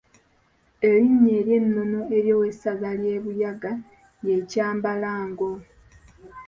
Erinnya 0.87 1.31
ery’ennono 1.39 2.01
ery’owessaza 2.17 2.89
ly’e 2.99 3.17
Buyaga 3.23 3.71
ye 4.27 4.35
Kyambalango. 4.49 5.51